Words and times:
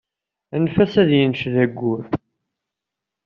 Anef-as 0.55 0.93
ad 1.01 1.09
yenced 1.17 1.55
ayyur. 1.63 2.03